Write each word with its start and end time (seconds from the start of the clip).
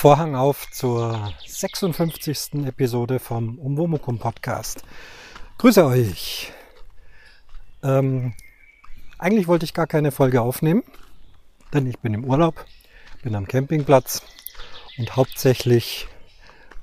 Vorhang 0.00 0.34
auf 0.34 0.70
zur 0.70 1.30
56. 1.44 2.64
Episode 2.64 3.18
vom 3.18 3.58
Umwomukum 3.58 4.18
Podcast. 4.18 4.82
Grüße 5.58 5.84
euch. 5.84 6.54
Ähm, 7.82 8.32
eigentlich 9.18 9.46
wollte 9.46 9.66
ich 9.66 9.74
gar 9.74 9.86
keine 9.86 10.10
Folge 10.10 10.40
aufnehmen, 10.40 10.84
denn 11.74 11.86
ich 11.86 11.98
bin 11.98 12.14
im 12.14 12.24
Urlaub, 12.24 12.64
bin 13.22 13.34
am 13.34 13.46
Campingplatz 13.46 14.22
und 14.96 15.16
hauptsächlich 15.16 16.08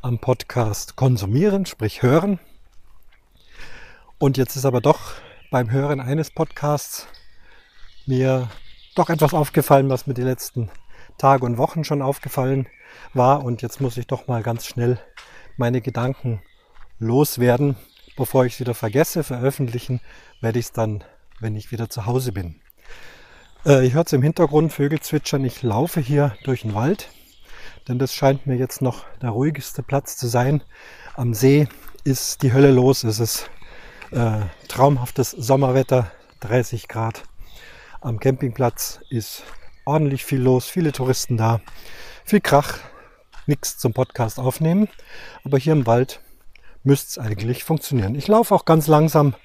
am 0.04 0.20
Podcast 0.20 0.95
konsumieren, 0.95 1.65
sprich 1.65 2.04
hören. 2.04 2.38
Und 4.20 4.38
jetzt 4.38 4.55
ist 4.55 4.65
aber 4.65 4.79
doch 4.79 5.13
beim 5.49 5.71
Hören 5.71 6.02
eines 6.02 6.29
Podcasts 6.29 7.07
mir 8.05 8.47
doch 8.93 9.09
etwas 9.09 9.33
aufgefallen, 9.33 9.89
was 9.89 10.05
mir 10.05 10.13
die 10.13 10.21
letzten 10.21 10.69
Tage 11.17 11.45
und 11.45 11.57
Wochen 11.57 11.83
schon 11.83 12.01
aufgefallen 12.01 12.67
war. 13.13 13.43
Und 13.43 13.61
jetzt 13.61 13.81
muss 13.81 13.97
ich 13.97 14.07
doch 14.07 14.27
mal 14.27 14.43
ganz 14.43 14.65
schnell 14.65 14.99
meine 15.57 15.81
Gedanken 15.81 16.41
loswerden. 16.99 17.75
Bevor 18.15 18.45
ich 18.45 18.53
es 18.53 18.59
wieder 18.59 18.73
vergesse, 18.73 19.23
veröffentlichen 19.23 20.01
werde 20.41 20.59
ich 20.59 20.65
es 20.65 20.71
dann, 20.71 21.03
wenn 21.39 21.55
ich 21.55 21.71
wieder 21.71 21.89
zu 21.89 22.05
Hause 22.05 22.31
bin. 22.31 22.55
Äh, 23.65 23.85
ich 23.85 23.93
höre 23.93 24.05
es 24.05 24.13
im 24.13 24.23
Hintergrund, 24.23 24.73
Vögel 24.73 24.99
zwitschern. 24.99 25.43
Ich 25.45 25.61
laufe 25.61 25.99
hier 25.99 26.35
durch 26.43 26.61
den 26.61 26.73
Wald, 26.73 27.09
denn 27.87 27.99
das 27.99 28.13
scheint 28.13 28.47
mir 28.47 28.55
jetzt 28.55 28.81
noch 28.81 29.05
der 29.21 29.31
ruhigste 29.31 29.83
Platz 29.83 30.18
zu 30.18 30.27
sein. 30.27 30.63
Am 31.15 31.33
See 31.33 31.68
ist 32.03 32.41
die 32.43 32.53
Hölle 32.53 32.71
los. 32.71 33.03
Es 33.03 33.19
ist 33.19 33.49
äh, 34.11 34.39
traumhaftes 34.67 35.31
Sommerwetter, 35.31 36.11
30 36.39 36.88
Grad. 36.88 37.23
Am 38.02 38.19
Campingplatz 38.19 38.99
ist 39.09 39.43
ordentlich 39.88 40.25
viel 40.25 40.41
los, 40.41 40.67
viele 40.67 40.91
Touristen 40.91 41.38
da, 41.38 41.61
viel 42.25 42.41
Krach, 42.41 42.80
nichts 43.45 43.77
zum 43.77 43.93
Podcast 43.93 44.39
aufnehmen. 44.39 44.89
Aber 45.43 45.57
hier 45.57 45.73
im 45.73 45.88
Wald 45.88 46.21
müsste 46.83 47.19
es 47.19 47.25
eigentlich 47.25 47.63
funktionieren. 47.63 48.15
Ich 48.15 48.27
laufe 48.27 48.53
auch 48.53 48.65
ganz 48.65 48.88
langsam 48.88 49.35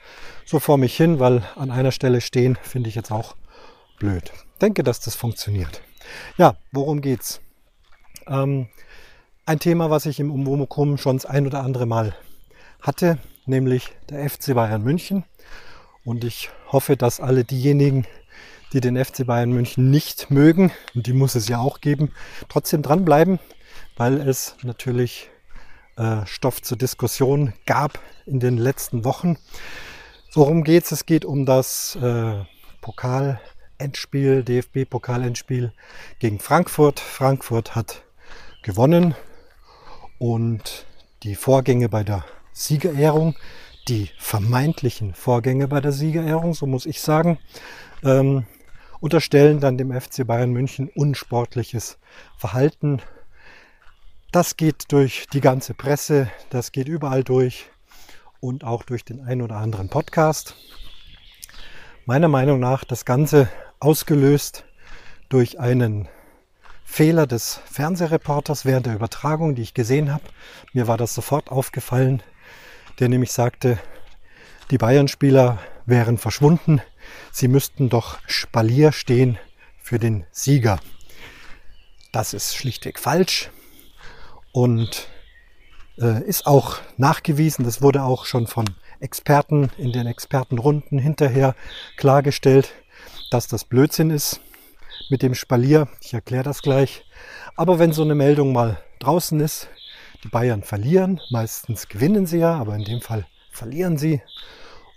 so 0.45 0.59
vor 0.59 0.79
mich 0.79 0.97
hin, 0.97 1.19
weil 1.19 1.43
an 1.57 1.71
einer 1.71 1.93
Stelle 1.93 2.21
stehen 2.21 2.59
finde 2.63 2.89
ich 2.89 2.95
jetzt 2.95 3.11
auch 3.11 3.37
blöd. 3.99 4.33
Denke, 4.61 4.83
dass 4.83 5.01
das 5.01 5.15
funktioniert. 5.15 5.81
Ja, 6.37 6.57
worum 6.73 7.01
geht's? 7.01 7.41
Ähm, 8.27 8.69
ein 9.47 9.59
Thema, 9.59 9.91
was 9.91 10.07
ich 10.07 10.21
im 10.21 10.31
Umwomukum 10.31 10.99
schon 10.99 11.17
das 11.17 11.27
ein 11.27 11.47
oder 11.47 11.63
andere 11.63 11.87
Mal 11.87 12.15
hatte, 12.81 13.19
nämlich 13.47 13.93
der 14.09 14.29
FC 14.29 14.55
Bayern 14.55 14.83
München. 14.83 15.25
Und 16.05 16.25
ich 16.25 16.51
hoffe, 16.71 16.97
dass 16.97 17.21
alle 17.21 17.45
diejenigen, 17.45 18.07
die 18.73 18.81
den 18.81 19.03
FC 19.03 19.27
Bayern 19.27 19.53
München 19.53 19.91
nicht 19.91 20.31
mögen, 20.31 20.73
und 20.95 21.07
die 21.07 21.13
muss 21.13 21.35
es 21.35 21.49
ja 21.49 21.59
auch 21.59 21.81
geben, 21.81 22.13
trotzdem 22.49 22.83
dranbleiben, 22.83 23.39
weil 23.97 24.21
es 24.21 24.57
natürlich 24.63 25.31
äh, 25.97 26.25
Stoff 26.27 26.63
zur 26.63 26.79
Diskussion 26.79 27.53
gab 27.67 27.99
in 28.27 28.41
den 28.41 28.57
letzten 28.57 29.05
Wochen. 29.05 29.37
Worum 30.33 30.65
geht 30.65 30.85
es? 30.85 30.93
Es 30.93 31.07
geht 31.07 31.25
um 31.25 31.45
das 31.45 31.97
äh, 31.97 32.45
Pokal-Endspiel, 32.81 34.43
DFB-Pokal-Endspiel 34.43 35.73
gegen 36.19 36.39
Frankfurt. 36.39 37.01
Frankfurt 37.01 37.75
hat 37.75 38.03
gewonnen 38.63 39.15
und 40.19 40.87
die 41.23 41.35
Vorgänge 41.35 41.89
bei 41.89 42.05
der 42.05 42.25
Siegerehrung, 42.53 43.37
die 43.89 44.11
vermeintlichen 44.19 45.15
Vorgänge 45.15 45.69
bei 45.69 45.81
der 45.81 45.93
Siegerehrung, 45.93 46.55
so 46.55 46.67
muss 46.67 46.87
ich 46.87 47.01
sagen, 47.01 47.39
ähm, 48.05 48.47
unterstellen 49.03 49.59
dann 49.59 49.77
dem 49.77 49.93
FC 49.93 50.25
Bayern 50.25 50.53
München 50.53 50.89
unsportliches 50.95 51.99
Verhalten. 52.39 53.03
Das 54.31 54.57
geht 54.57 54.93
durch 54.93 55.27
die 55.33 55.41
ganze 55.41 55.75
Presse, 55.75 56.31
das 56.51 56.71
geht 56.71 56.89
überall 56.89 57.25
durch 57.25 57.69
und 58.39 58.63
auch 58.63 58.85
durch 58.85 59.05
den 59.05 59.21
einen 59.21 59.43
oder 59.43 59.57
anderen 59.57 59.89
Podcast. 59.89 60.55
Meiner 62.07 62.29
Meinung 62.29 62.61
nach 62.61 62.85
das 62.85 63.05
Ganze 63.05 63.49
ausgelöst 63.81 64.65
durch 65.29 65.59
einen 65.59 66.09
Fehler 66.85 67.27
des 67.27 67.61
Fernsehreporters 67.65 68.65
während 68.65 68.87
der 68.87 68.95
Übertragung, 68.95 69.57
die 69.57 69.63
ich 69.63 69.75
gesehen 69.75 70.13
habe. 70.13 70.25
Mir 70.73 70.87
war 70.87 70.97
das 70.97 71.13
sofort 71.13 71.51
aufgefallen, 71.51 72.23
der 73.01 73.09
nämlich 73.09 73.33
sagte, 73.33 73.81
die 74.71 74.79
Bayern-Spieler 74.79 75.59
wären 75.87 76.19
verschwunden, 76.19 76.81
sie 77.33 77.49
müssten 77.49 77.89
doch 77.89 78.19
Spalier 78.27 78.93
stehen 78.93 79.39
für 79.83 79.99
den 79.99 80.25
Sieger. 80.31 80.79
Das 82.13 82.35
ist 82.35 82.55
schlichtweg 82.55 82.99
falsch 82.99 83.51
und 84.53 85.09
äh, 85.99 86.23
ist 86.23 86.47
auch 86.47 86.79
nachgewiesen. 86.99 87.65
Das 87.65 87.83
wurde 87.83 88.03
auch 88.03 88.27
schon 88.27 88.47
von 88.47 88.67
Experten 89.01 89.71
in 89.79 89.93
den 89.93 90.07
Expertenrunden 90.07 90.99
hinterher 90.99 91.57
klargestellt, 91.97 92.73
dass 93.31 93.49
das 93.49 93.65
Blödsinn 93.65 94.11
ist 94.11 94.41
mit 95.11 95.23
dem 95.23 95.35
Spalier. 95.35 95.89
Ich 96.03 96.15
erkläre 96.15 96.45
das 96.45 96.63
gleich. 96.63 97.05
Aber 97.57 97.79
wenn 97.79 97.93
so 97.93 98.03
eine 98.03 98.15
Meldung 98.15 98.53
mal 98.53 98.81
draußen 99.01 99.41
ist, 99.41 99.69
die 100.23 100.29
Bayern 100.29 100.63
verlieren, 100.63 101.21
meistens 101.31 101.89
gewinnen 101.89 102.27
sie 102.27 102.39
ja, 102.39 102.55
aber 102.55 102.77
in 102.77 102.85
dem 102.85 103.01
Fall 103.01 103.27
verlieren 103.51 103.97
sie 103.97 104.23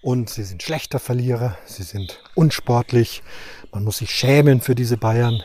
und 0.05 0.29
sie 0.29 0.43
sind 0.43 0.61
schlechter 0.61 0.99
Verlierer, 0.99 1.57
sie 1.65 1.81
sind 1.81 2.19
unsportlich, 2.35 3.23
man 3.71 3.83
muss 3.83 3.97
sich 3.97 4.11
schämen 4.11 4.61
für 4.61 4.75
diese 4.75 4.97
Bayern 4.97 5.41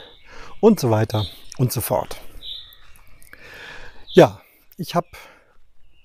und 0.60 0.78
so 0.78 0.90
weiter 0.90 1.24
und 1.56 1.72
so 1.72 1.80
fort. 1.80 2.20
Ja, 4.12 4.42
ich 4.76 4.94
habe, 4.94 5.08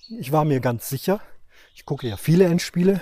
ich 0.08 0.32
war 0.32 0.46
mir 0.46 0.62
ganz 0.62 0.88
sicher, 0.88 1.20
ich 1.76 1.86
gucke 1.86 2.08
ja 2.08 2.16
viele 2.16 2.46
Endspiele, 2.46 3.02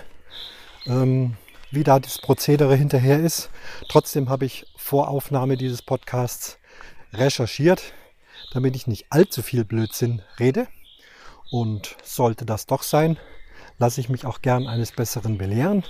ähm, 0.87 1.37
wie 1.69 1.83
da 1.83 1.99
das 1.99 2.17
Prozedere 2.17 2.75
hinterher 2.75 3.19
ist. 3.19 3.51
Trotzdem 3.89 4.29
habe 4.29 4.45
ich 4.45 4.65
vor 4.75 5.07
Aufnahme 5.07 5.55
dieses 5.55 5.83
Podcasts 5.83 6.57
recherchiert, 7.13 7.93
damit 8.53 8.75
ich 8.75 8.87
nicht 8.87 9.05
allzu 9.11 9.43
viel 9.43 9.65
Blödsinn 9.65 10.23
rede. 10.39 10.67
Und 11.51 11.95
sollte 12.01 12.47
das 12.47 12.65
doch 12.65 12.81
sein, 12.81 13.19
lasse 13.83 13.99
ich 13.99 14.07
mich 14.07 14.25
auch 14.25 14.41
gern 14.41 14.65
eines 14.65 14.93
Besseren 14.93 15.37
belehren, 15.37 15.83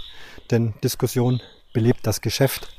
denn 0.50 0.74
Diskussion 0.84 1.42
belebt 1.74 2.08
das 2.08 2.22
Geschäft. 2.22 2.76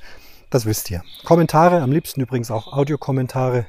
Das 0.51 0.67
wisst 0.67 0.91
ihr. 0.91 1.05
Kommentare, 1.23 1.83
am 1.83 1.93
liebsten 1.93 2.21
übrigens 2.21 2.51
auch 2.51 2.73
Audiokommentare. 2.73 3.69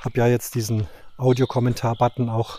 Habe 0.00 0.18
ja 0.18 0.26
jetzt 0.26 0.54
diesen 0.54 0.86
Audiokommentar-Button 1.16 2.28
auch 2.28 2.58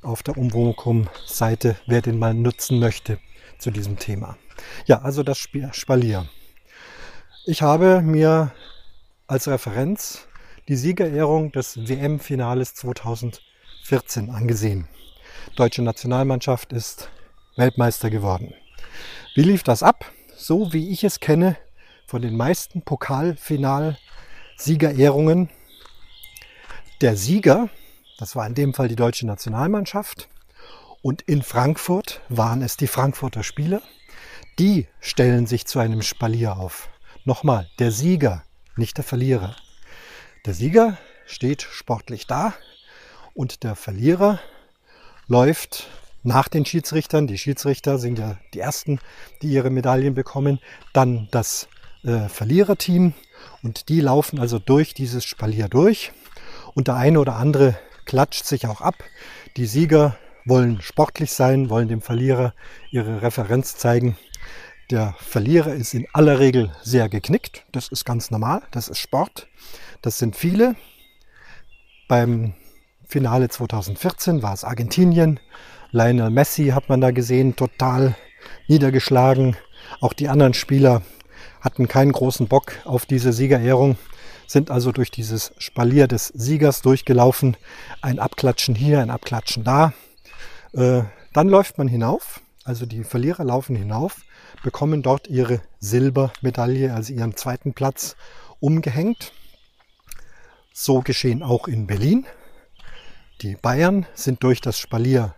auf 0.00 0.22
der 0.22 0.38
Umwomukum-Seite, 0.38 1.76
wer 1.86 2.00
den 2.00 2.18
mal 2.18 2.32
nutzen 2.32 2.78
möchte 2.78 3.18
zu 3.58 3.70
diesem 3.70 3.98
Thema. 3.98 4.38
Ja, 4.86 5.02
also 5.02 5.22
das 5.22 5.36
Spalier. 5.72 6.26
Ich 7.44 7.60
habe 7.60 8.00
mir 8.00 8.50
als 9.26 9.46
Referenz 9.46 10.26
die 10.68 10.76
Siegerehrung 10.76 11.52
des 11.52 11.86
WM-Finales 11.86 12.76
2014 12.76 14.30
angesehen. 14.30 14.88
Deutsche 15.54 15.82
Nationalmannschaft 15.82 16.72
ist 16.72 17.10
Weltmeister 17.56 18.10
geworden. 18.10 18.54
Wie 19.34 19.42
lief 19.42 19.62
das 19.62 19.82
ab? 19.82 20.10
So 20.36 20.72
wie 20.72 20.90
ich 20.90 21.04
es 21.04 21.20
kenne 21.20 21.56
von 22.06 22.22
den 22.22 22.36
meisten 22.36 22.82
Pokalfinal-Siegerehrungen. 22.82 25.50
Der 27.00 27.16
Sieger, 27.16 27.68
das 28.18 28.36
war 28.36 28.46
in 28.46 28.54
dem 28.54 28.74
Fall 28.74 28.88
die 28.88 28.96
deutsche 28.96 29.26
Nationalmannschaft, 29.26 30.28
und 31.02 31.22
in 31.22 31.42
Frankfurt 31.42 32.20
waren 32.28 32.62
es 32.62 32.76
die 32.76 32.86
Frankfurter 32.86 33.42
Spieler, 33.42 33.82
die 34.58 34.86
stellen 35.00 35.46
sich 35.46 35.66
zu 35.66 35.78
einem 35.78 36.02
Spalier 36.02 36.56
auf. 36.56 36.88
Nochmal, 37.24 37.68
der 37.78 37.90
Sieger, 37.90 38.44
nicht 38.76 38.96
der 38.96 39.04
Verlierer. 39.04 39.56
Der 40.46 40.54
Sieger 40.54 40.96
steht 41.26 41.62
sportlich 41.62 42.26
da 42.26 42.54
und 43.34 43.64
der 43.64 43.76
Verlierer 43.76 44.40
läuft 45.26 45.88
nach 46.24 46.48
den 46.48 46.66
Schiedsrichtern. 46.66 47.28
Die 47.28 47.38
Schiedsrichter 47.38 47.98
sind 47.98 48.18
ja 48.18 48.36
die 48.52 48.60
Ersten, 48.60 48.98
die 49.42 49.48
ihre 49.48 49.70
Medaillen 49.70 50.14
bekommen. 50.14 50.58
Dann 50.92 51.28
das 51.30 51.68
äh, 52.02 52.28
Verliererteam 52.28 53.14
und 53.62 53.88
die 53.88 54.00
laufen 54.00 54.40
also 54.40 54.58
durch 54.58 54.94
dieses 54.94 55.24
Spalier 55.24 55.68
durch. 55.68 56.12
Und 56.74 56.88
der 56.88 56.96
eine 56.96 57.20
oder 57.20 57.36
andere 57.36 57.78
klatscht 58.04 58.44
sich 58.44 58.66
auch 58.66 58.80
ab. 58.80 58.96
Die 59.56 59.66
Sieger 59.66 60.16
wollen 60.44 60.80
sportlich 60.80 61.32
sein, 61.32 61.70
wollen 61.70 61.88
dem 61.88 62.02
Verlierer 62.02 62.54
ihre 62.90 63.22
Referenz 63.22 63.76
zeigen. 63.76 64.16
Der 64.90 65.14
Verlierer 65.18 65.74
ist 65.74 65.94
in 65.94 66.06
aller 66.12 66.38
Regel 66.38 66.72
sehr 66.82 67.08
geknickt. 67.08 67.64
Das 67.72 67.88
ist 67.88 68.04
ganz 68.04 68.30
normal. 68.30 68.62
Das 68.70 68.88
ist 68.88 68.98
Sport. 68.98 69.48
Das 70.02 70.18
sind 70.18 70.36
viele. 70.36 70.76
Beim 72.08 72.54
Finale 73.06 73.48
2014 73.48 74.42
war 74.42 74.52
es 74.52 74.64
Argentinien. 74.64 75.40
Lionel 75.94 76.30
Messi 76.30 76.70
hat 76.70 76.88
man 76.88 77.00
da 77.00 77.12
gesehen, 77.12 77.54
total 77.54 78.16
niedergeschlagen. 78.66 79.56
Auch 80.00 80.12
die 80.12 80.28
anderen 80.28 80.52
Spieler 80.52 81.02
hatten 81.60 81.86
keinen 81.86 82.10
großen 82.10 82.48
Bock 82.48 82.72
auf 82.84 83.06
diese 83.06 83.32
Siegerehrung, 83.32 83.96
sind 84.48 84.72
also 84.72 84.90
durch 84.90 85.12
dieses 85.12 85.52
Spalier 85.58 86.08
des 86.08 86.26
Siegers 86.34 86.82
durchgelaufen. 86.82 87.56
Ein 88.02 88.18
Abklatschen 88.18 88.74
hier, 88.74 89.02
ein 89.02 89.10
Abklatschen 89.10 89.62
da. 89.62 89.92
Äh, 90.72 91.02
dann 91.32 91.48
läuft 91.48 91.78
man 91.78 91.86
hinauf, 91.86 92.40
also 92.64 92.86
die 92.86 93.04
Verlierer 93.04 93.44
laufen 93.44 93.76
hinauf, 93.76 94.22
bekommen 94.64 95.00
dort 95.00 95.28
ihre 95.28 95.60
Silbermedaille, 95.78 96.92
also 96.92 97.12
ihren 97.12 97.36
zweiten 97.36 97.72
Platz, 97.72 98.16
umgehängt. 98.58 99.32
So 100.72 101.02
geschehen 101.02 101.44
auch 101.44 101.68
in 101.68 101.86
Berlin. 101.86 102.26
Die 103.42 103.54
Bayern 103.54 104.06
sind 104.14 104.42
durch 104.42 104.60
das 104.60 104.76
Spalier 104.76 105.36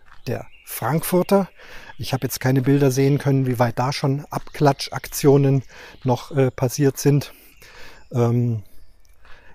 Frankfurter. 0.69 1.49
Ich 1.97 2.13
habe 2.13 2.27
jetzt 2.27 2.41
keine 2.41 2.61
Bilder 2.61 2.91
sehen 2.91 3.17
können, 3.17 3.47
wie 3.47 3.57
weit 3.57 3.79
da 3.79 3.93
schon 3.93 4.25
Abklatschaktionen 4.29 5.63
noch 6.03 6.31
äh, 6.31 6.51
passiert 6.51 6.97
sind. 6.97 7.33
Ähm, 8.11 8.63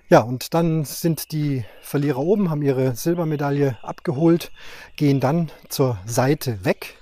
ja, 0.09 0.21
und 0.21 0.55
dann 0.55 0.83
sind 0.85 1.31
die 1.31 1.63
Verlierer 1.81 2.17
oben, 2.17 2.49
haben 2.49 2.63
ihre 2.63 2.95
Silbermedaille 2.95 3.77
abgeholt, 3.83 4.51
gehen 4.95 5.19
dann 5.19 5.51
zur 5.69 5.99
Seite 6.05 6.65
weg, 6.65 6.95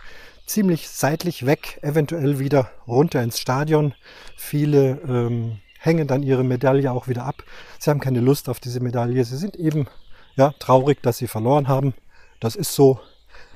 ziemlich 0.45 0.89
seitlich 0.89 1.45
weg, 1.45 1.79
eventuell 1.81 2.37
wieder 2.37 2.69
runter 2.85 3.23
ins 3.23 3.39
Stadion. 3.39 3.95
Viele 4.35 4.99
ähm, 5.07 5.59
hängen 5.79 6.07
dann 6.07 6.21
ihre 6.21 6.43
Medaille 6.43 6.91
auch 6.91 7.07
wieder 7.07 7.23
ab. 7.23 7.43
Sie 7.79 7.89
haben 7.89 8.01
keine 8.01 8.19
Lust 8.19 8.49
auf 8.49 8.59
diese 8.59 8.81
Medaille. 8.81 9.23
Sie 9.23 9.37
sind 9.37 9.55
eben 9.55 9.87
ja, 10.35 10.53
traurig, 10.59 11.01
dass 11.01 11.17
sie 11.17 11.27
verloren 11.27 11.69
haben. 11.69 11.93
Das 12.41 12.55
ist 12.55 12.75
so. 12.75 12.99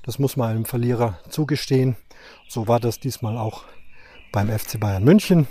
Das 0.05 0.19
muss 0.19 0.37
man 0.37 0.51
einem 0.51 0.65
Verlierer 0.65 1.17
zugestehen. 1.29 1.95
So 2.47 2.67
war 2.67 2.79
das 2.79 2.99
diesmal 2.99 3.37
auch 3.37 3.65
beim 4.31 4.49
FC 4.49 4.79
Bayern 4.79 5.03
München. 5.03 5.47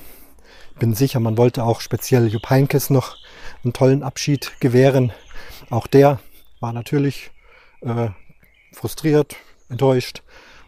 Bin 0.78 0.94
sicher, 0.94 1.18
man 1.18 1.36
wollte 1.36 1.64
auch 1.64 1.80
speziell 1.80 2.28
Jupp 2.28 2.48
Heynckes 2.50 2.88
noch 2.88 3.16
einen 3.64 3.72
tollen 3.72 4.04
Abschied 4.04 4.52
gewähren. 4.60 5.12
Auch 5.70 5.88
der 5.88 6.20
war 6.60 6.72
natürlich 6.72 7.32
äh, 7.80 8.10
frustriert, 8.72 9.36
enttäuscht 9.68 10.22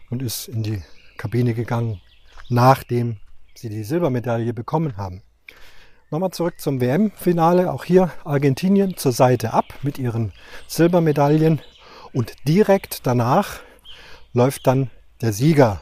und 0.09 0.21
ist 0.21 0.49
in 0.49 0.63
die 0.63 0.81
Kabine 1.17 1.53
gegangen, 1.53 2.01
nachdem 2.49 3.17
sie 3.55 3.69
die 3.69 3.83
Silbermedaille 3.83 4.53
bekommen 4.53 4.97
haben. 4.97 5.23
Nochmal 6.11 6.31
zurück 6.31 6.59
zum 6.59 6.81
WM-Finale. 6.81 7.71
Auch 7.71 7.85
hier 7.85 8.11
Argentinien 8.25 8.97
zur 8.97 9.13
Seite 9.13 9.53
ab 9.53 9.65
mit 9.81 9.97
ihren 9.97 10.33
Silbermedaillen 10.67 11.61
und 12.13 12.33
direkt 12.47 13.05
danach 13.05 13.59
läuft 14.37 14.67
dann 14.67 14.91
der 15.21 15.33
Sieger 15.33 15.81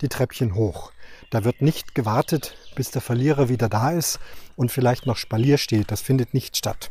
die 0.00 0.08
Treppchen 0.08 0.54
hoch. 0.54 0.92
Da 1.30 1.44
wird 1.44 1.60
nicht 1.60 1.94
gewartet, 1.96 2.56
bis 2.76 2.92
der 2.92 3.02
Verlierer 3.02 3.48
wieder 3.48 3.68
da 3.68 3.90
ist 3.90 4.20
und 4.54 4.70
vielleicht 4.70 5.06
noch 5.06 5.16
Spalier 5.16 5.58
steht. 5.58 5.90
Das 5.90 6.02
findet 6.02 6.32
nicht 6.32 6.56
statt. 6.56 6.90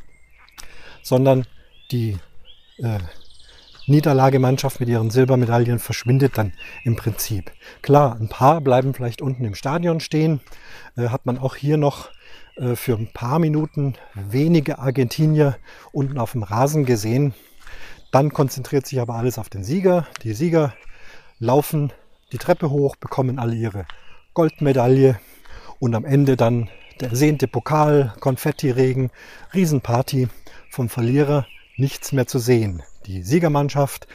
Sondern 1.04 1.48
die 1.92 2.18
äh, 2.80 3.00
Niederlagemannschaft 3.88 4.82
mit 4.82 4.90
ihren 4.90 5.10
Silbermedaillen 5.10 5.80
verschwindet 5.80 6.38
dann 6.38 6.52
im 6.84 6.98
Prinzip. 6.98 7.50
Klar, 7.82 8.18
ein 8.20 8.28
paar 8.28 8.60
bleiben 8.60 8.94
vielleicht 8.94 9.22
unten 9.22 9.46
im 9.46 9.56
Stadion 9.56 10.02
stehen. 10.02 10.42
Äh, 10.98 11.08
hat 11.10 11.26
man 11.26 11.38
auch 11.38 11.56
hier 11.56 11.78
noch 11.78 12.10
äh, 12.58 12.76
für 12.76 12.98
ein 12.98 13.14
paar 13.14 13.40
Minuten 13.40 13.94
wenige 14.16 14.80
Argentinier 14.80 15.56
unten 15.94 16.18
auf 16.18 16.34
dem 16.34 16.44
Rasen 16.44 16.86
gesehen. 16.86 17.34
Dann 18.12 18.34
konzentriert 18.34 18.86
sich 18.86 19.00
aber 19.00 19.16
alles 19.16 19.38
auf 19.38 19.50
den 19.50 19.64
Sieger. 19.64 20.08
Die 20.24 20.34
Sieger 20.34 20.74
laufen 21.40 21.92
die 22.32 22.38
Treppe 22.38 22.70
hoch, 22.70 22.96
bekommen 22.96 23.40
alle 23.40 23.56
ihre 23.56 23.86
Goldmedaille 24.34 25.20
und 25.80 25.96
am 25.96 26.06
Ende 26.06 26.36
dann 26.36 26.70
der 27.00 27.10
ersehnte 27.10 27.48
Pokal, 27.48 28.14
Konfettiregen, 28.20 29.12
Riesenparty 29.54 30.28
vom 30.70 30.90
Verlierer, 30.90 31.46
nichts 31.78 32.12
mehr 32.12 32.28
zu 32.28 32.40
sehen. 32.40 32.84
Die 33.06 33.22
Siegermannschaft 33.22 34.08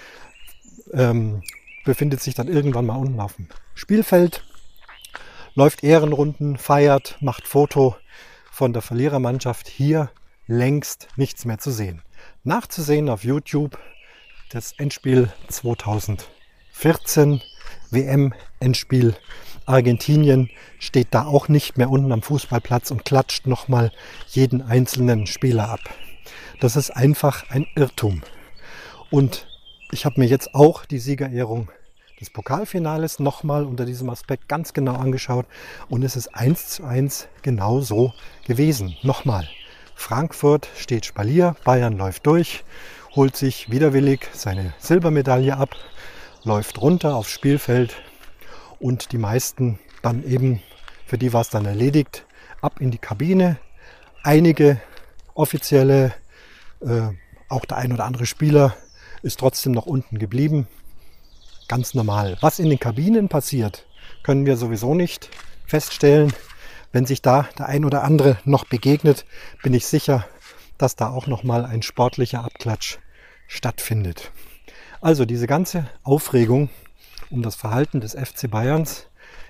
ähm, 0.93 1.43
befindet 1.85 2.21
sich 2.21 2.35
dann 2.35 2.49
irgendwann 2.49 2.87
mal 2.87 2.97
unten 2.97 3.21
auf 3.21 3.37
dem 3.37 3.49
Spielfeld, 3.75 4.45
läuft 5.55 5.85
Ehrenrunden, 5.85 6.57
feiert, 6.57 7.17
macht 7.21 7.47
Foto 7.47 7.97
von 8.51 8.73
der 8.73 8.83
Verlierermannschaft. 8.83 9.69
Hier 9.69 10.11
längst 10.47 11.09
nichts 11.17 11.45
mehr 11.45 11.59
zu 11.59 11.71
sehen. 11.71 12.03
Nachzusehen 12.45 13.09
auf 13.09 13.25
YouTube 13.25 13.79
das 14.51 14.73
Endspiel 14.73 15.33
2000. 15.49 16.29
14 16.81 17.43
WM-Endspiel. 17.91 19.15
Argentinien 19.67 20.49
steht 20.79 21.09
da 21.11 21.27
auch 21.27 21.49
nicht 21.49 21.77
mehr 21.77 21.91
unten 21.91 22.11
am 22.11 22.23
Fußballplatz 22.23 22.91
und 22.91 23.05
klatscht 23.05 23.47
nochmal 23.47 23.93
jeden 24.29 24.63
einzelnen 24.63 25.27
Spieler 25.27 25.69
ab. 25.69 25.81
Das 26.59 26.77
ist 26.77 26.89
einfach 26.89 27.45
ein 27.51 27.67
Irrtum. 27.75 28.23
Und 29.11 29.47
ich 29.93 30.07
habe 30.07 30.21
mir 30.21 30.27
jetzt 30.27 30.55
auch 30.55 30.87
die 30.87 30.99
Siegerehrung 31.01 31.69
des 32.19 32.31
Pokalfinales 32.31 33.19
nochmal 33.19 33.67
unter 33.67 33.85
diesem 33.85 34.09
Aspekt 34.09 34.49
ganz 34.49 34.73
genau 34.73 34.95
angeschaut 34.95 35.45
und 35.91 36.03
es 36.03 36.17
ist 36.17 36.29
eins 36.29 36.69
zu 36.69 36.85
eins 36.85 37.29
genau 37.43 37.83
so 37.83 38.15
gewesen. 38.47 38.97
Nochmal, 39.03 39.47
Frankfurt 39.95 40.67
steht 40.79 41.05
Spalier, 41.05 41.57
Bayern 41.63 41.99
läuft 41.99 42.27
durch, 42.27 42.65
holt 43.15 43.37
sich 43.37 43.71
widerwillig 43.71 44.27
seine 44.33 44.73
Silbermedaille 44.79 45.59
ab 45.59 45.77
läuft 46.45 46.81
runter 46.81 47.15
aufs 47.15 47.31
Spielfeld 47.31 47.95
und 48.79 49.13
die 49.13 49.19
meisten 49.19 49.79
dann 50.03 50.25
eben, 50.25 50.63
für 51.07 51.19
die 51.19 51.33
war 51.33 51.43
es 51.43 51.51
dann 51.51 51.67
erledigt, 51.67 52.25
ab 52.61 52.81
in 52.81 52.91
die 52.91 52.99
Kabine. 52.99 53.59
Einige 54.23 54.81
offizielle, 55.35 56.15
äh, 56.81 57.09
auch 57.49 57.65
der 57.65 57.79
ein 57.79 57.93
oder 57.93 58.05
andere 58.05 58.27
Spieler 58.27 58.77
ist 59.23 59.41
trotzdem 59.41 59.73
noch 59.73 59.87
unten 59.87 60.19
geblieben. 60.19 60.67
Ganz 61.69 61.95
normal. 61.95 62.37
Was 62.41 62.59
in 62.59 62.69
den 62.69 62.81
Kabinen 62.81 63.29
passiert, 63.29 63.87
können 64.23 64.47
wir 64.47 64.57
sowieso 64.57 64.95
nicht 64.95 65.29
feststellen. 65.67 66.33
Wenn 66.93 67.07
sich 67.07 67.23
da 67.23 67.49
der 67.59 67.67
ein 67.67 67.85
oder 67.85 68.03
andere 68.03 68.39
noch 68.45 68.65
begegnet, 68.65 69.25
bin 69.63 69.75
ich 69.75 69.87
sicher, 69.87 70.27
dass 70.79 70.97
da 70.97 71.11
auch 71.11 71.27
noch 71.27 71.45
mal 71.45 71.65
ein 71.65 71.83
sportlicher 71.83 72.45
Abklatsch 72.45 72.99
stattfindet. 73.47 74.33
Also 75.03 75.25
diese 75.25 75.47
ganze 75.47 75.89
Aufregung 76.03 76.69
um 77.31 77.43
das 77.43 77.55
Verhalten 77.55 78.01
des 78.03 78.13
FC 78.13 78.51
Bayerns 78.51 79.07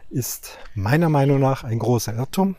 ist 0.09 0.59
meiner 0.75 1.09
Meinung 1.09 1.41
nach 1.41 1.65
ein 1.65 1.81
großer 1.81 2.15
Irrtum, 2.15 2.55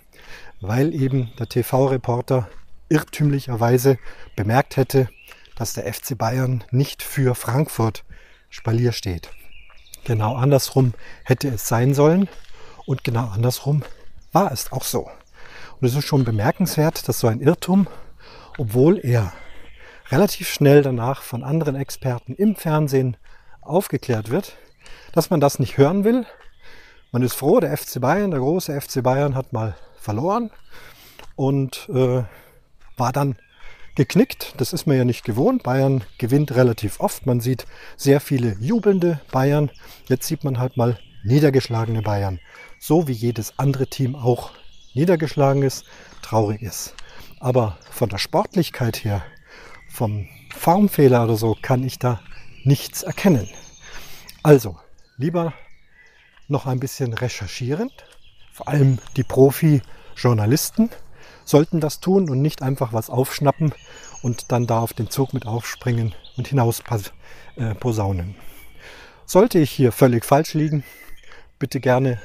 weil 0.59 0.93
eben 0.93 1.31
der 1.39 1.47
TV-Reporter 1.47 2.49
irrtümlicherweise 2.89 3.97
bemerkt 4.35 4.75
hätte, 4.75 5.07
dass 5.55 5.71
der 5.71 5.91
FC 5.91 6.17
Bayern 6.17 6.65
nicht 6.71 7.01
für 7.01 7.33
Frankfurt 7.33 8.03
Spalier 8.49 8.91
steht. 8.91 9.29
Genau 10.03 10.35
andersrum 10.35 10.93
hätte 11.23 11.47
es 11.47 11.69
sein 11.69 11.93
sollen 11.93 12.27
und 12.85 13.05
genau 13.05 13.27
andersrum 13.27 13.83
war 14.33 14.51
es 14.51 14.69
auch 14.73 14.83
so. 14.83 15.09
Und 15.79 15.87
es 15.87 15.95
ist 15.95 16.05
schon 16.05 16.25
bemerkenswert, 16.25 17.07
dass 17.07 17.21
so 17.21 17.27
ein 17.27 17.39
Irrtum, 17.39 17.87
obwohl 18.57 18.97
er 18.97 19.31
relativ 20.11 20.49
schnell 20.49 20.81
danach 20.81 21.21
von 21.21 21.43
anderen 21.43 21.75
Experten 21.75 22.35
im 22.35 22.55
Fernsehen 22.55 23.17
aufgeklärt 23.61 24.29
wird, 24.29 24.57
dass 25.13 25.29
man 25.29 25.39
das 25.39 25.59
nicht 25.59 25.77
hören 25.77 26.03
will. 26.03 26.25
Man 27.11 27.21
ist 27.21 27.33
froh, 27.33 27.59
der 27.59 27.75
FC 27.75 27.99
Bayern, 28.01 28.31
der 28.31 28.39
große 28.39 28.79
FC 28.79 29.01
Bayern 29.01 29.35
hat 29.35 29.53
mal 29.53 29.75
verloren 29.95 30.51
und 31.35 31.89
äh, 31.89 32.23
war 32.97 33.11
dann 33.13 33.35
geknickt. 33.95 34.53
Das 34.57 34.73
ist 34.73 34.85
man 34.85 34.97
ja 34.97 35.05
nicht 35.05 35.23
gewohnt. 35.23 35.63
Bayern 35.63 36.03
gewinnt 36.17 36.55
relativ 36.55 36.99
oft. 36.99 37.25
Man 37.25 37.41
sieht 37.41 37.65
sehr 37.97 38.19
viele 38.19 38.55
jubelnde 38.59 39.19
Bayern. 39.31 39.69
Jetzt 40.07 40.27
sieht 40.27 40.43
man 40.43 40.59
halt 40.59 40.77
mal 40.77 40.97
niedergeschlagene 41.23 42.01
Bayern. 42.01 42.39
So 42.79 43.07
wie 43.07 43.13
jedes 43.13 43.59
andere 43.59 43.87
Team 43.87 44.15
auch 44.15 44.51
niedergeschlagen 44.93 45.63
ist, 45.63 45.85
traurig 46.21 46.61
ist. 46.61 46.95
Aber 47.39 47.77
von 47.89 48.09
der 48.09 48.17
Sportlichkeit 48.17 49.03
her 49.03 49.23
vom 49.91 50.27
Formfehler 50.49 51.23
oder 51.23 51.35
so 51.35 51.57
kann 51.61 51.83
ich 51.83 51.99
da 51.99 52.21
nichts 52.63 53.03
erkennen. 53.03 53.49
Also, 54.43 54.77
lieber 55.17 55.53
noch 56.47 56.65
ein 56.65 56.79
bisschen 56.79 57.13
recherchieren. 57.13 57.91
Vor 58.51 58.67
allem 58.67 58.99
die 59.15 59.23
Profi-Journalisten 59.23 60.89
sollten 61.45 61.79
das 61.79 61.99
tun 61.99 62.29
und 62.29 62.41
nicht 62.41 62.61
einfach 62.61 62.93
was 62.93 63.09
aufschnappen 63.09 63.73
und 64.21 64.51
dann 64.51 64.67
da 64.67 64.79
auf 64.79 64.93
den 64.93 65.09
Zug 65.09 65.33
mit 65.33 65.45
aufspringen 65.45 66.13
und 66.37 66.47
hinaus 66.47 66.83
äh, 67.55 67.75
posaunen. 67.75 68.35
Sollte 69.25 69.59
ich 69.59 69.71
hier 69.71 69.91
völlig 69.91 70.25
falsch 70.25 70.53
liegen, 70.53 70.83
bitte 71.59 71.79
gerne 71.79 72.19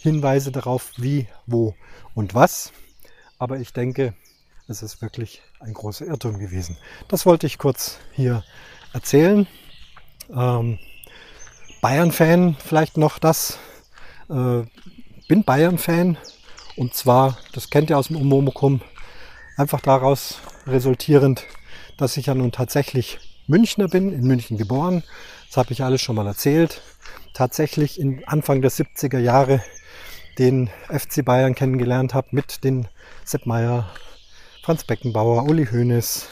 Hinweise 0.00 0.52
darauf, 0.52 0.92
wie, 0.96 1.26
wo 1.46 1.74
und 2.14 2.34
was. 2.34 2.72
Aber 3.38 3.58
ich 3.58 3.72
denke, 3.72 4.14
es 4.70 4.82
ist 4.82 5.02
wirklich 5.02 5.42
ein 5.58 5.74
großer 5.74 6.06
Irrtum 6.06 6.38
gewesen. 6.38 6.76
Das 7.08 7.26
wollte 7.26 7.46
ich 7.46 7.58
kurz 7.58 7.98
hier 8.12 8.44
erzählen. 8.92 9.48
Ähm, 10.32 10.78
Bayern-Fan 11.80 12.56
vielleicht 12.64 12.96
noch 12.96 13.18
das. 13.18 13.58
Äh, 14.28 14.62
bin 15.28 15.44
Bayern-Fan 15.44 16.16
Und 16.76 16.94
zwar, 16.94 17.36
das 17.52 17.70
kennt 17.70 17.90
ihr 17.90 17.98
aus 17.98 18.06
dem 18.06 18.16
Umwomukum, 18.16 18.80
einfach 19.56 19.80
daraus 19.80 20.38
resultierend, 20.66 21.44
dass 21.98 22.16
ich 22.16 22.26
ja 22.26 22.34
nun 22.34 22.52
tatsächlich 22.52 23.18
Münchner 23.48 23.88
bin, 23.88 24.12
in 24.12 24.22
München 24.22 24.56
geboren. 24.56 25.02
Das 25.48 25.56
habe 25.56 25.72
ich 25.72 25.82
alles 25.82 26.00
schon 26.00 26.14
mal 26.14 26.28
erzählt. 26.28 26.80
Tatsächlich 27.34 27.98
in 27.98 28.22
Anfang 28.26 28.62
der 28.62 28.70
70er 28.70 29.18
Jahre 29.18 29.62
den 30.38 30.70
FC 30.88 31.24
Bayern 31.24 31.56
kennengelernt 31.56 32.14
habe 32.14 32.28
mit 32.30 32.62
den 32.62 32.86
Sepp 33.24 33.46
Meier, 33.46 33.90
Franz 34.62 34.84
Beckenbauer, 34.84 35.44
Uli 35.48 35.66
Hoeneß, 35.66 36.28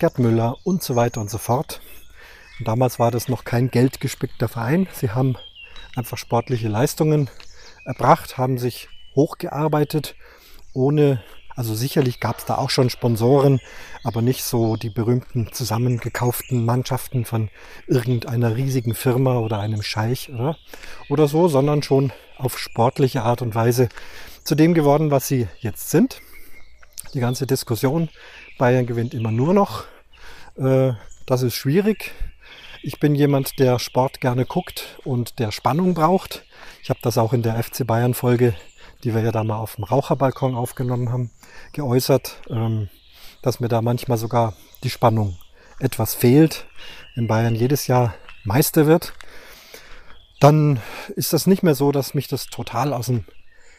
Gerd 0.00 0.18
Müller 0.18 0.56
und 0.64 0.82
so 0.82 0.96
weiter 0.96 1.20
und 1.20 1.30
so 1.30 1.38
fort. 1.38 1.80
Und 2.58 2.66
damals 2.66 2.98
war 2.98 3.12
das 3.12 3.28
noch 3.28 3.44
kein 3.44 3.70
geldgespickter 3.70 4.48
Verein. 4.48 4.88
Sie 4.92 5.10
haben 5.10 5.36
einfach 5.94 6.18
sportliche 6.18 6.66
Leistungen 6.66 7.30
erbracht, 7.84 8.38
haben 8.38 8.58
sich 8.58 8.88
hochgearbeitet, 9.14 10.16
ohne, 10.74 11.22
also 11.54 11.72
sicherlich 11.76 12.18
gab 12.18 12.38
es 12.38 12.44
da 12.44 12.56
auch 12.56 12.70
schon 12.70 12.90
Sponsoren, 12.90 13.60
aber 14.02 14.20
nicht 14.20 14.42
so 14.42 14.74
die 14.74 14.90
berühmten 14.90 15.52
zusammengekauften 15.52 16.64
Mannschaften 16.64 17.24
von 17.24 17.50
irgendeiner 17.86 18.56
riesigen 18.56 18.94
Firma 18.94 19.38
oder 19.38 19.60
einem 19.60 19.82
Scheich 19.82 20.28
oder, 20.32 20.56
oder 21.08 21.28
so, 21.28 21.46
sondern 21.46 21.84
schon 21.84 22.12
auf 22.36 22.58
sportliche 22.58 23.22
Art 23.22 23.42
und 23.42 23.54
Weise 23.54 23.88
zu 24.42 24.56
dem 24.56 24.74
geworden, 24.74 25.12
was 25.12 25.28
sie 25.28 25.46
jetzt 25.60 25.90
sind. 25.90 26.20
Die 27.14 27.20
ganze 27.20 27.46
Diskussion, 27.46 28.08
Bayern 28.56 28.86
gewinnt 28.86 29.14
immer 29.14 29.32
nur 29.32 29.52
noch, 29.52 29.84
äh, 30.56 30.92
das 31.26 31.42
ist 31.42 31.54
schwierig. 31.54 32.12
Ich 32.82 33.00
bin 33.00 33.14
jemand, 33.14 33.58
der 33.58 33.78
Sport 33.78 34.20
gerne 34.20 34.46
guckt 34.46 34.98
und 35.04 35.38
der 35.40 35.50
Spannung 35.50 35.94
braucht. 35.94 36.44
Ich 36.82 36.88
habe 36.88 37.00
das 37.02 37.18
auch 37.18 37.32
in 37.32 37.42
der 37.42 37.60
FC 37.62 37.84
Bayern 37.84 38.14
Folge, 38.14 38.54
die 39.02 39.12
wir 39.12 39.22
ja 39.22 39.32
da 39.32 39.42
mal 39.42 39.58
auf 39.58 39.74
dem 39.74 39.84
Raucherbalkon 39.84 40.54
aufgenommen 40.54 41.10
haben, 41.10 41.30
geäußert, 41.72 42.40
ähm, 42.48 42.88
dass 43.42 43.58
mir 43.58 43.68
da 43.68 43.82
manchmal 43.82 44.16
sogar 44.16 44.54
die 44.84 44.90
Spannung 44.90 45.36
etwas 45.80 46.14
fehlt, 46.14 46.66
wenn 47.16 47.26
Bayern 47.26 47.56
jedes 47.56 47.88
Jahr 47.88 48.14
Meister 48.44 48.86
wird. 48.86 49.14
Dann 50.38 50.80
ist 51.16 51.32
das 51.32 51.46
nicht 51.46 51.62
mehr 51.62 51.74
so, 51.74 51.90
dass 51.90 52.14
mich 52.14 52.28
das 52.28 52.46
total 52.46 52.92
aus 52.92 53.06
dem 53.06 53.24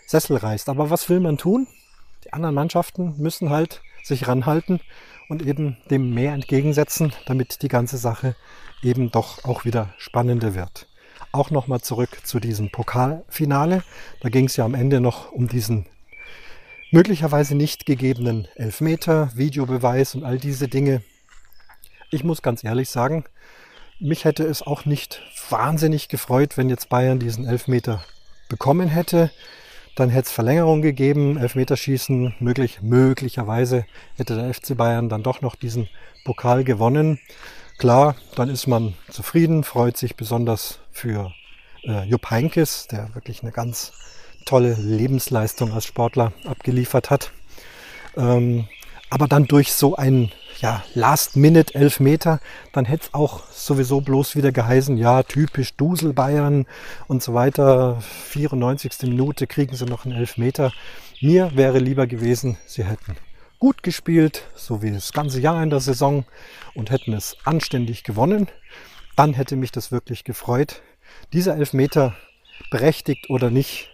Sessel 0.05 0.35
reißt. 0.35 0.67
Aber 0.67 0.89
was 0.89 1.09
will 1.09 1.21
man 1.21 1.37
tun? 1.37 1.67
Anderen 2.31 2.55
Mannschaften 2.55 3.15
müssen 3.17 3.49
halt 3.49 3.81
sich 4.03 4.27
ranhalten 4.27 4.79
und 5.29 5.41
eben 5.41 5.77
dem 5.89 6.13
mehr 6.13 6.33
entgegensetzen, 6.33 7.13
damit 7.25 7.61
die 7.61 7.67
ganze 7.67 7.97
Sache 7.97 8.35
eben 8.81 9.11
doch 9.11 9.43
auch 9.43 9.65
wieder 9.65 9.93
spannender 9.97 10.55
wird. 10.55 10.87
Auch 11.31 11.51
nochmal 11.51 11.81
zurück 11.81 12.25
zu 12.25 12.39
diesem 12.39 12.71
Pokalfinale. 12.71 13.83
Da 14.21 14.29
ging 14.29 14.45
es 14.45 14.57
ja 14.57 14.65
am 14.65 14.73
Ende 14.73 14.99
noch 14.99 15.31
um 15.31 15.47
diesen 15.47 15.85
möglicherweise 16.91 17.55
nicht 17.55 17.85
gegebenen 17.85 18.47
Elfmeter, 18.55 19.31
Videobeweis 19.35 20.15
und 20.15 20.23
all 20.25 20.37
diese 20.37 20.67
Dinge. 20.67 21.01
Ich 22.11 22.23
muss 22.23 22.41
ganz 22.41 22.63
ehrlich 22.63 22.89
sagen, 22.89 23.23
mich 23.99 24.25
hätte 24.25 24.43
es 24.43 24.61
auch 24.61 24.85
nicht 24.85 25.21
wahnsinnig 25.49 26.09
gefreut, 26.09 26.57
wenn 26.57 26.69
jetzt 26.69 26.89
Bayern 26.89 27.19
diesen 27.19 27.45
Elfmeter 27.47 28.03
bekommen 28.49 28.89
hätte. 28.89 29.31
Dann 29.95 30.09
hätte 30.09 30.27
es 30.27 30.31
Verlängerung 30.31 30.81
gegeben, 30.81 31.37
Elfmeterschießen, 31.37 32.35
möglich, 32.39 32.79
möglicherweise 32.81 33.85
hätte 34.15 34.35
der 34.35 34.53
FC 34.53 34.75
Bayern 34.77 35.09
dann 35.09 35.23
doch 35.23 35.41
noch 35.41 35.55
diesen 35.55 35.89
Pokal 36.23 36.63
gewonnen. 36.63 37.19
Klar, 37.77 38.15
dann 38.35 38.49
ist 38.49 38.67
man 38.67 38.93
zufrieden, 39.09 39.63
freut 39.63 39.97
sich 39.97 40.15
besonders 40.15 40.79
für 40.91 41.33
äh, 41.83 42.03
Jupp 42.05 42.29
Heinkes, 42.29 42.87
der 42.87 43.13
wirklich 43.15 43.41
eine 43.41 43.51
ganz 43.51 43.91
tolle 44.45 44.73
Lebensleistung 44.73 45.73
als 45.73 45.85
Sportler 45.85 46.31
abgeliefert 46.45 47.09
hat. 47.09 47.31
Ähm, 48.17 48.67
aber 49.11 49.27
dann 49.27 49.45
durch 49.45 49.73
so 49.73 49.97
ein 49.97 50.31
ja, 50.61 50.83
Last-Minute-Elfmeter, 50.93 52.39
dann 52.71 52.85
hätte 52.85 53.07
es 53.07 53.13
auch 53.13 53.43
sowieso 53.51 53.99
bloß 53.99 54.37
wieder 54.37 54.53
geheißen, 54.53 54.95
ja, 54.95 55.21
typisch 55.23 55.75
Dusel 55.75 56.13
Bayern 56.13 56.65
und 57.09 57.21
so 57.21 57.33
weiter. 57.33 58.01
94. 58.29 58.93
Minute 59.03 59.47
kriegen 59.47 59.75
sie 59.75 59.85
noch 59.85 60.05
einen 60.05 60.15
Elfmeter. 60.15 60.71
Mir 61.19 61.51
wäre 61.55 61.79
lieber 61.79 62.07
gewesen, 62.07 62.57
sie 62.65 62.85
hätten 62.85 63.17
gut 63.59 63.83
gespielt, 63.83 64.45
so 64.55 64.81
wie 64.81 64.91
das 64.91 65.11
ganze 65.11 65.41
Jahr 65.41 65.61
in 65.61 65.69
der 65.69 65.81
Saison 65.81 66.23
und 66.73 66.89
hätten 66.89 67.11
es 67.11 67.35
anständig 67.43 68.05
gewonnen. 68.05 68.47
Dann 69.17 69.33
hätte 69.33 69.57
mich 69.57 69.73
das 69.73 69.91
wirklich 69.91 70.23
gefreut. 70.23 70.81
Dieser 71.33 71.57
Elfmeter, 71.57 72.15
berechtigt 72.69 73.29
oder 73.29 73.49
nicht, 73.49 73.89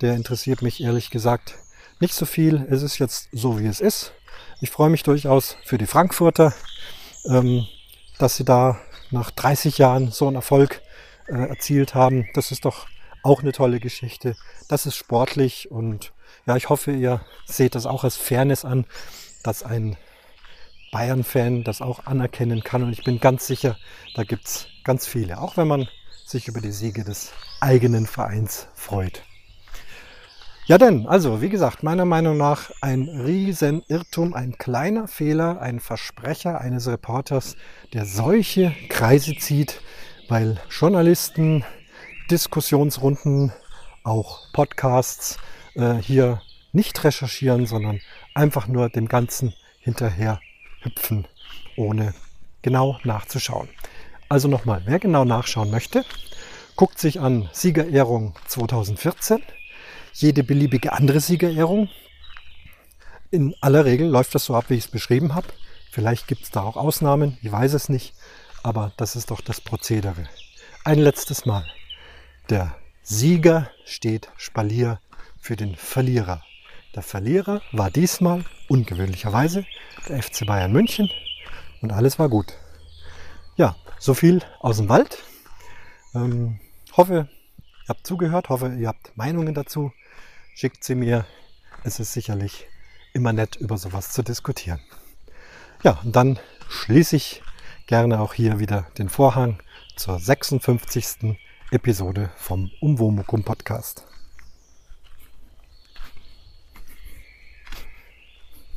der 0.00 0.14
interessiert 0.14 0.62
mich 0.62 0.82
ehrlich 0.82 1.10
gesagt 1.10 1.58
nicht 2.00 2.14
so 2.14 2.24
viel. 2.24 2.66
Es 2.70 2.82
ist 2.82 2.98
jetzt 2.98 3.28
so, 3.32 3.60
wie 3.60 3.66
es 3.66 3.80
ist. 3.80 4.12
Ich 4.62 4.70
freue 4.70 4.90
mich 4.90 5.02
durchaus 5.02 5.56
für 5.64 5.76
die 5.76 5.88
Frankfurter, 5.88 6.54
ähm, 7.24 7.66
dass 8.18 8.36
sie 8.36 8.44
da 8.44 8.78
nach 9.10 9.32
30 9.32 9.76
Jahren 9.76 10.12
so 10.12 10.28
einen 10.28 10.36
Erfolg 10.36 10.82
äh, 11.26 11.32
erzielt 11.32 11.96
haben. 11.96 12.28
Das 12.34 12.52
ist 12.52 12.64
doch 12.64 12.86
auch 13.24 13.42
eine 13.42 13.50
tolle 13.50 13.80
Geschichte. 13.80 14.36
Das 14.68 14.86
ist 14.86 14.94
sportlich 14.94 15.72
und 15.72 16.12
ja, 16.46 16.54
ich 16.54 16.68
hoffe, 16.68 16.92
ihr 16.92 17.22
seht 17.44 17.74
das 17.74 17.86
auch 17.86 18.04
als 18.04 18.16
Fairness 18.16 18.64
an, 18.64 18.86
dass 19.42 19.64
ein 19.64 19.96
Bayern-Fan 20.92 21.64
das 21.64 21.80
auch 21.80 22.06
anerkennen 22.06 22.62
kann. 22.62 22.84
Und 22.84 22.92
ich 22.92 23.02
bin 23.02 23.18
ganz 23.18 23.48
sicher, 23.48 23.76
da 24.14 24.22
gibt 24.22 24.46
es 24.46 24.68
ganz 24.84 25.08
viele, 25.08 25.40
auch 25.40 25.56
wenn 25.56 25.66
man 25.66 25.88
sich 26.24 26.46
über 26.46 26.60
die 26.60 26.70
Siege 26.70 27.02
des 27.02 27.32
eigenen 27.58 28.06
Vereins 28.06 28.68
freut. 28.76 29.24
Ja 30.66 30.78
denn, 30.78 31.08
also 31.08 31.42
wie 31.42 31.48
gesagt, 31.48 31.82
meiner 31.82 32.04
Meinung 32.04 32.36
nach 32.36 32.70
ein 32.80 33.08
riesen 33.08 33.82
Irrtum, 33.88 34.32
ein 34.32 34.56
kleiner 34.58 35.08
Fehler, 35.08 35.60
ein 35.60 35.80
Versprecher 35.80 36.60
eines 36.60 36.86
Reporters, 36.86 37.56
der 37.92 38.06
solche 38.06 38.72
Kreise 38.88 39.34
zieht, 39.34 39.80
weil 40.28 40.60
Journalisten, 40.70 41.64
Diskussionsrunden, 42.30 43.52
auch 44.04 44.52
Podcasts 44.52 45.36
äh, 45.74 45.94
hier 45.94 46.40
nicht 46.70 47.02
recherchieren, 47.02 47.66
sondern 47.66 48.00
einfach 48.32 48.68
nur 48.68 48.88
dem 48.88 49.08
Ganzen 49.08 49.54
hinterher 49.80 50.38
hüpfen, 50.82 51.26
ohne 51.76 52.14
genau 52.62 53.00
nachzuschauen. 53.02 53.68
Also 54.28 54.46
nochmal, 54.46 54.82
wer 54.84 55.00
genau 55.00 55.24
nachschauen 55.24 55.72
möchte, 55.72 56.04
guckt 56.76 57.00
sich 57.00 57.18
an 57.18 57.48
Siegerehrung 57.52 58.36
2014, 58.46 59.42
jede 60.12 60.44
beliebige 60.44 60.92
andere 60.92 61.20
Siegerehrung. 61.20 61.88
In 63.30 63.54
aller 63.60 63.84
Regel 63.84 64.08
läuft 64.08 64.34
das 64.34 64.44
so 64.44 64.54
ab, 64.54 64.66
wie 64.68 64.74
ich 64.74 64.84
es 64.84 64.90
beschrieben 64.90 65.34
habe. 65.34 65.48
Vielleicht 65.90 66.26
gibt 66.26 66.42
es 66.42 66.50
da 66.50 66.62
auch 66.62 66.76
Ausnahmen, 66.76 67.38
ich 67.42 67.50
weiß 67.50 67.74
es 67.74 67.88
nicht, 67.88 68.14
aber 68.62 68.92
das 68.96 69.16
ist 69.16 69.30
doch 69.30 69.40
das 69.40 69.60
Prozedere. 69.60 70.28
Ein 70.84 70.98
letztes 70.98 71.46
Mal. 71.46 71.66
Der 72.50 72.76
Sieger 73.02 73.70
steht 73.84 74.30
Spalier 74.36 75.00
für 75.38 75.56
den 75.56 75.76
Verlierer. 75.76 76.42
Der 76.94 77.02
Verlierer 77.02 77.62
war 77.72 77.90
diesmal 77.90 78.44
ungewöhnlicherweise 78.68 79.64
der 80.08 80.22
FC 80.22 80.46
Bayern 80.46 80.72
München 80.72 81.10
und 81.80 81.92
alles 81.92 82.18
war 82.18 82.28
gut. 82.28 82.54
Ja, 83.56 83.76
so 83.98 84.14
viel 84.14 84.40
aus 84.60 84.76
dem 84.76 84.88
Wald. 84.88 85.18
Ähm, 86.14 86.60
hoffe, 86.96 87.28
habt 87.92 88.06
zugehört, 88.06 88.48
hoffe, 88.48 88.74
ihr 88.78 88.88
habt 88.88 89.14
Meinungen 89.18 89.52
dazu. 89.52 89.92
Schickt 90.54 90.82
sie 90.82 90.94
mir. 90.94 91.26
Es 91.84 92.00
ist 92.00 92.14
sicherlich 92.14 92.66
immer 93.12 93.34
nett, 93.34 93.56
über 93.56 93.76
sowas 93.76 94.12
zu 94.12 94.22
diskutieren. 94.22 94.80
Ja, 95.82 96.00
und 96.02 96.16
dann 96.16 96.38
schließe 96.70 97.16
ich 97.16 97.42
gerne 97.86 98.20
auch 98.20 98.32
hier 98.32 98.58
wieder 98.58 98.86
den 98.96 99.10
Vorhang 99.10 99.58
zur 99.96 100.18
56. 100.18 101.36
Episode 101.70 102.30
vom 102.36 102.70
Umwomukum 102.80 103.44
Podcast. 103.44 104.06